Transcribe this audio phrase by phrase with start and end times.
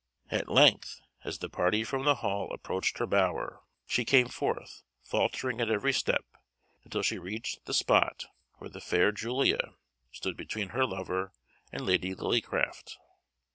[0.31, 5.61] At length, as the party from the Hall approached her bower, she came forth, faltering
[5.61, 6.25] at every step,
[6.83, 8.25] until she reached the spot
[8.57, 9.75] where the fair Julia
[10.11, 11.33] stood between her lover
[11.71, 12.97] and Lady Lillycraft.